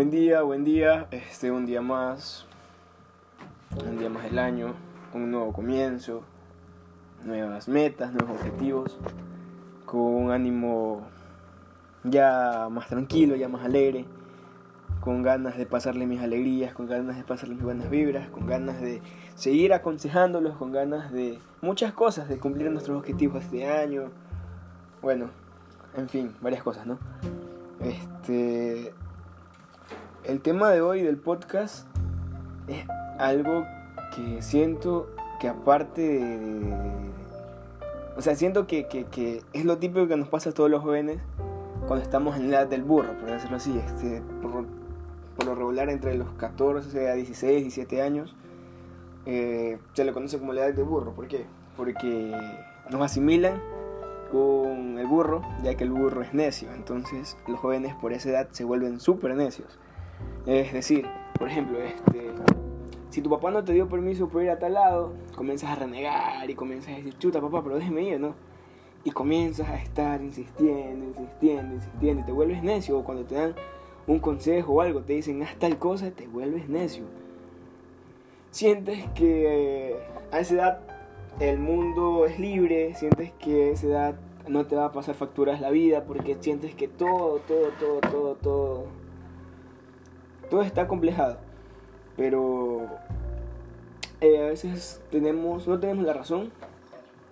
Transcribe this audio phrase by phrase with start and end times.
[0.00, 2.46] Buen día, buen día, este un día más,
[3.86, 4.72] un día más del año,
[5.12, 6.22] un nuevo comienzo,
[7.22, 8.96] nuevas metas, nuevos objetivos,
[9.84, 11.06] con un ánimo
[12.02, 14.06] ya más tranquilo, ya más alegre,
[15.02, 18.80] con ganas de pasarle mis alegrías, con ganas de pasarle mis buenas vibras, con ganas
[18.80, 19.02] de
[19.34, 24.04] seguir aconsejándolos, con ganas de muchas cosas, de cumplir nuestros objetivos este año,
[25.02, 25.28] bueno,
[25.94, 26.98] en fin, varias cosas, ¿no?
[27.80, 28.94] Este,
[30.24, 31.86] el tema de hoy del podcast
[32.68, 32.84] es
[33.18, 33.64] algo
[34.14, 35.08] que siento
[35.40, 36.74] que aparte de...
[38.16, 41.18] O sea, siento que, que, es lo típico que nos pasa a todos los jóvenes
[41.86, 43.78] cuando estamos en la edad del burro, por decirlo así.
[43.78, 44.66] Este, por,
[45.46, 48.36] lo regular entre los 14 a 16, 17 años,
[49.24, 51.12] eh, se le conoce como la edad del burro.
[51.12, 51.46] ¿Por qué?
[51.78, 52.36] Porque
[52.90, 53.62] nos asimilan
[54.30, 56.70] con el burro, ya que el burro es necio.
[56.74, 59.78] Entonces los jóvenes por esa edad se vuelven súper necios.
[60.46, 61.06] Es decir,
[61.38, 62.30] por ejemplo, este,
[63.10, 66.48] si tu papá no te dio permiso por ir a tal lado, comienzas a renegar
[66.48, 68.34] y comienzas a decir, chuta papá, pero déjeme ir, ¿no?
[69.04, 72.98] Y comienzas a estar insistiendo, insistiendo, insistiendo y te vuelves necio.
[72.98, 73.54] O cuando te dan
[74.06, 77.04] un consejo o algo, te dicen, haz tal cosa, te vuelves necio.
[78.50, 79.96] Sientes que
[80.30, 80.80] a esa edad
[81.38, 84.14] el mundo es libre, sientes que a esa edad
[84.48, 88.34] no te va a pasar facturas la vida porque sientes que todo, todo, todo, todo,
[88.34, 88.99] todo
[90.50, 91.38] todo está complejado,
[92.16, 92.88] pero
[94.20, 96.50] eh, a veces tenemos, no tenemos la razón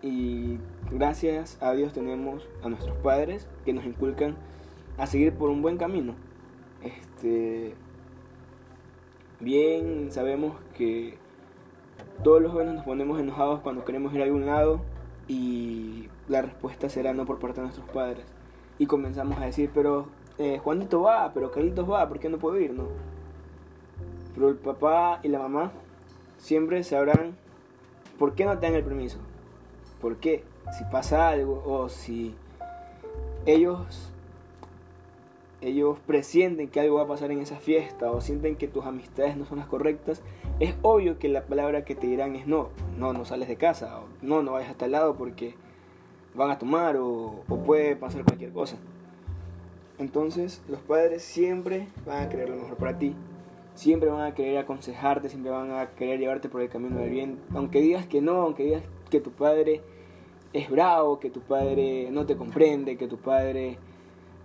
[0.00, 0.58] y
[0.90, 4.36] gracias a Dios tenemos a nuestros padres que nos inculcan
[4.96, 6.14] a seguir por un buen camino.
[6.82, 7.74] Este,
[9.40, 11.18] bien sabemos que
[12.22, 14.80] todos los jóvenes nos ponemos enojados cuando queremos ir a algún lado
[15.28, 18.24] y la respuesta será no por parte de nuestros padres.
[18.78, 20.08] Y comenzamos a decir, pero
[20.40, 22.72] eh, Juanito va, pero Carlitos va, ¿por qué no puedo ir?
[22.72, 22.84] No.
[24.34, 25.70] Pero el papá y la mamá
[26.38, 27.36] siempre sabrán
[28.18, 29.18] por qué no te dan el permiso.
[30.00, 30.42] ¿Por qué?
[30.78, 32.34] Si pasa algo o si
[33.44, 34.10] ellos
[35.60, 39.36] ellos presienten que algo va a pasar en esa fiesta o sienten que tus amistades
[39.36, 40.22] no son las correctas,
[40.58, 44.00] es obvio que la palabra que te dirán es no, no, no sales de casa,
[44.00, 45.54] o no, no vayas hasta el lado porque
[46.34, 48.78] van a tomar o, o puede pasar cualquier cosa.
[50.00, 53.14] Entonces los padres siempre van a querer lo mejor para ti,
[53.74, 57.38] siempre van a querer aconsejarte, siempre van a querer llevarte por el camino del bien.
[57.54, 59.82] Aunque digas que no, aunque digas que tu padre
[60.54, 63.76] es bravo, que tu padre no te comprende, que tu padre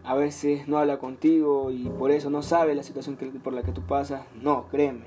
[0.04, 3.72] a veces no habla contigo y por eso no sabe la situación por la que
[3.72, 5.06] tú pasas, no, créeme.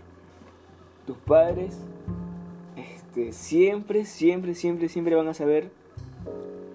[1.06, 1.78] Tus padres
[2.74, 5.70] este, siempre, siempre, siempre, siempre van a saber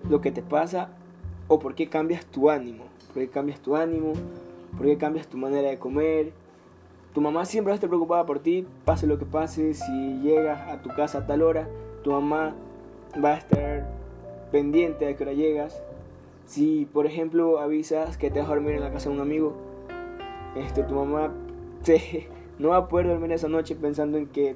[0.08, 0.90] lo que te pasa
[1.48, 4.14] o por qué cambias tu ánimo por qué cambias tu ánimo,
[4.76, 6.32] por qué cambias tu manera de comer.
[7.14, 10.68] Tu mamá siempre va a estar preocupada por ti, pase lo que pase, si llegas
[10.68, 11.70] a tu casa a tal hora,
[12.04, 12.56] tu mamá
[13.24, 13.88] va a estar
[14.52, 15.84] pendiente de que hora llegas.
[16.46, 19.54] Si, por ejemplo, avisas que te vas a dormir en la casa de un amigo,
[20.56, 21.32] este, tu mamá
[22.60, 24.56] no va a poder dormir esa noche pensando en que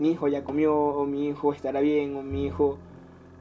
[0.00, 2.76] mi hijo ya comió, o mi hijo estará bien, o mi hijo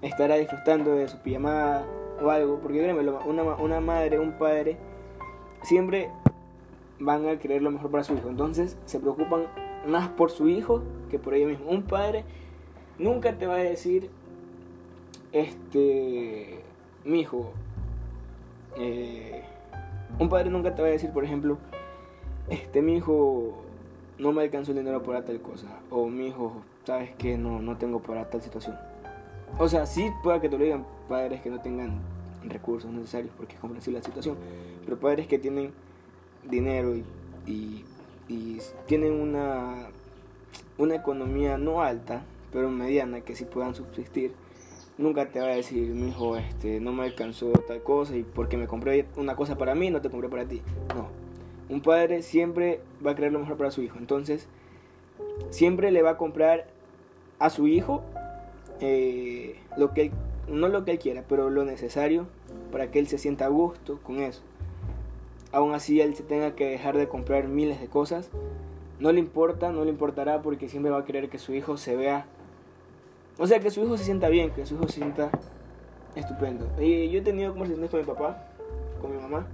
[0.03, 1.85] estará disfrutando de su pijamada
[2.21, 4.77] o algo, porque créeme, una, una madre, un padre,
[5.63, 6.09] siempre
[6.99, 8.29] van a querer lo mejor para su hijo.
[8.29, 9.47] Entonces se preocupan
[9.87, 11.73] más por su hijo que por ellos mismos.
[11.73, 12.25] Un padre
[12.97, 14.09] nunca te va a decir,
[15.31, 16.61] este,
[17.05, 17.51] mi hijo,
[18.77, 19.43] eh,
[20.19, 21.57] un padre nunca te va a decir, por ejemplo,
[22.49, 23.55] este, mi hijo
[24.17, 26.53] no me alcanzó el dinero para tal cosa, o mi hijo,
[26.85, 28.75] sabes que no, no tengo para tal situación.
[29.59, 31.99] O sea, sí pueda que te lo digan padres que no tengan
[32.47, 34.37] recursos necesarios porque es comprensible la situación,
[34.85, 35.71] pero padres que tienen
[36.49, 36.95] dinero
[37.45, 37.83] y,
[38.87, 39.87] tienen una,
[40.77, 44.33] una economía no alta, pero mediana, que sí puedan subsistir,
[44.97, 48.57] nunca te va a decir, mi hijo, este, no me alcanzó tal cosa y porque
[48.57, 50.61] me compré una cosa para mí, no te compré para ti.
[50.95, 51.07] No.
[51.69, 53.97] Un padre siempre va a querer lo mejor para su hijo.
[53.99, 54.47] Entonces,
[55.49, 56.67] siempre le va a comprar
[57.39, 58.03] a su hijo
[58.79, 60.11] eh, lo que
[60.47, 62.27] no lo que él quiera, pero lo necesario
[62.71, 64.41] para que él se sienta a gusto con eso.
[65.51, 68.29] Aún así él se tenga que dejar de comprar miles de cosas,
[68.99, 71.95] no le importa, no le importará porque siempre va a querer que su hijo se
[71.95, 72.25] vea,
[73.37, 75.29] o sea, que su hijo se sienta bien, que su hijo se sienta
[76.15, 76.67] estupendo.
[76.79, 78.47] Y yo he tenido conversaciones con mi papá,
[78.99, 79.47] con mi mamá,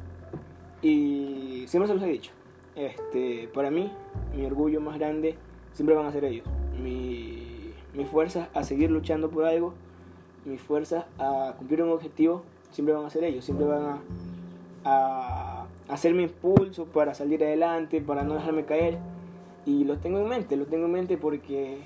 [0.81, 2.31] y siempre se los he dicho.
[2.75, 3.92] Este, para mí,
[4.36, 5.36] mi orgullo más grande
[5.74, 6.45] siempre van a ser ellos.
[6.81, 7.54] Mi
[7.94, 9.74] mi fuerza a seguir luchando por algo,
[10.45, 14.01] mi fuerza a cumplir un objetivo, siempre van a ser ellos, siempre van
[14.86, 18.98] a, hacerme impulso para salir adelante, para no dejarme caer.
[19.66, 21.80] Y lo tengo en mente, lo tengo en mente porque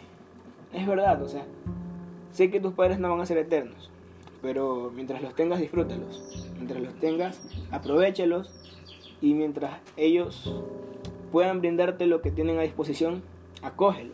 [0.74, 1.45] es verdad, o sea,
[2.31, 3.92] sé que tus padres no van a ser eternos,
[4.42, 6.48] pero mientras los tengas, disfrútalos.
[6.56, 8.51] Mientras los tengas, aprovechalos.
[9.19, 10.56] Y mientras ellos
[11.31, 13.24] puedan brindarte lo que tienen a disposición,
[13.62, 14.13] acógelo.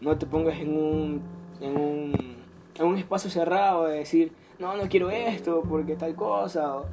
[0.00, 1.22] No te pongas en un,
[1.60, 2.33] en un,
[2.76, 6.76] en un espacio cerrado de decir, no, no quiero esto porque tal cosa.
[6.76, 6.86] O,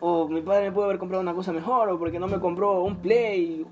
[0.00, 2.82] o mi padre me puede haber comprado una cosa mejor, o porque no me compró
[2.82, 3.66] un play,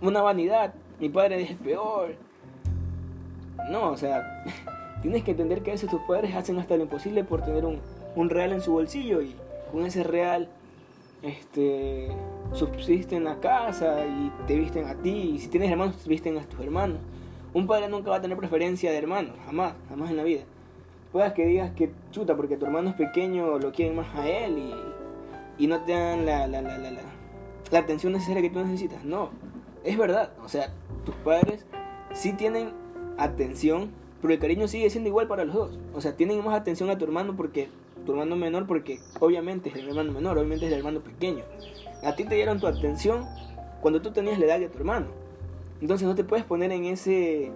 [0.00, 0.74] una vanidad.
[1.00, 2.14] Mi padre es peor.
[3.70, 4.44] No, o sea,
[5.02, 7.80] tienes que entender que a veces tus padres hacen hasta lo imposible por tener un,
[8.16, 9.34] un real en su bolsillo y
[9.70, 10.48] con ese real
[11.22, 12.08] este,
[12.52, 15.32] subsisten la casa y te visten a ti.
[15.34, 16.98] Y si tienes hermanos, te visten a tus hermanos.
[17.54, 20.42] Un padre nunca va a tener preferencia de hermanos, jamás, jamás en la vida.
[21.12, 24.58] Puedas que digas que chuta, porque tu hermano es pequeño, lo quieren más a él
[24.58, 24.74] y
[25.58, 29.04] y no te dan la, la, la, la, atención necesaria que tú necesitas.
[29.04, 29.30] No,
[29.84, 30.32] es verdad.
[30.44, 30.72] O sea,
[31.04, 31.66] tus padres
[32.12, 32.70] sí tienen
[33.18, 35.78] atención, pero el cariño sigue siendo igual para los dos.
[35.94, 37.68] O sea, tienen más atención a tu hermano porque
[38.04, 41.44] tu hermano menor, porque obviamente es el hermano menor, obviamente es el hermano pequeño.
[42.02, 43.24] A ti te dieron tu atención
[43.80, 45.06] cuando tú tenías la edad de tu hermano.
[45.80, 47.50] Entonces no te puedes poner en ese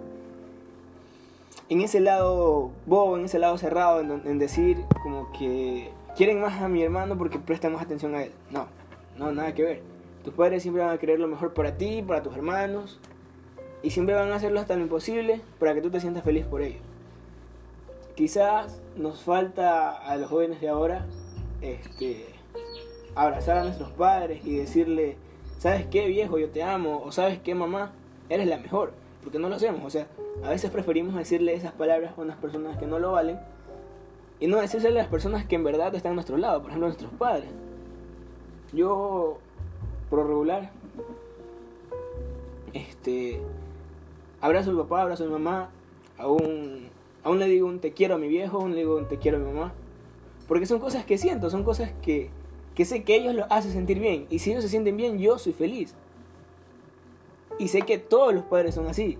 [1.69, 6.67] en ese lado bobo, en ese lado cerrado, en, decir como que quieren más a
[6.67, 8.31] mi hermano porque prestan más atención a él.
[8.51, 8.67] No,
[9.17, 9.81] no, nada que ver.
[10.23, 12.99] Tus padres siempre van a querer lo mejor para ti, para tus hermanos,
[13.83, 16.61] y siempre van a hacerlo hasta lo imposible para que tú te sientas feliz por
[16.61, 16.81] ellos.
[18.15, 21.05] Quizás nos falta a los jóvenes de ahora
[21.61, 22.25] este,
[23.15, 25.17] abrazar a nuestros padres y decirle,
[25.59, 26.39] ¿sabes qué viejo?
[26.39, 27.91] Yo te amo, o ¿sabes qué mamá?
[28.29, 28.93] Eres la mejor,
[29.27, 29.83] porque no lo hacemos.
[29.83, 30.07] O sea,
[30.41, 33.37] a veces preferimos decirle esas palabras a unas personas que no lo valen
[34.39, 36.87] y no decirle a las personas que en verdad están a nuestro lado, por ejemplo,
[36.87, 37.49] nuestros padres.
[38.71, 39.39] Yo,
[40.09, 40.71] por regular,
[42.71, 43.41] este,
[44.39, 45.71] abrazo a mi papá, abrazo a mi mamá,
[46.17, 46.87] aún,
[47.25, 49.39] aún le digo un te quiero a mi viejo, aún le digo un te quiero
[49.39, 49.73] a mi mamá.
[50.47, 52.29] Porque son cosas que siento, son cosas que,
[52.75, 54.25] que sé que ellos lo hacen sentir bien.
[54.29, 55.95] Y si ellos se sienten bien, yo soy feliz.
[57.59, 59.17] Y sé que todos los padres son así.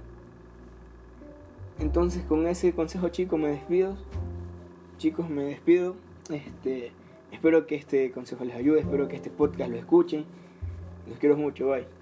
[1.80, 3.96] Entonces con ese consejo chico me despido
[4.98, 5.96] chicos, me despido.
[6.30, 6.92] Este,
[7.32, 10.26] espero que este consejo les ayude, espero que este podcast lo escuchen.
[11.08, 11.97] Los quiero mucho, bye.